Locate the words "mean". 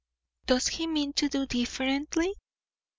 0.87-1.13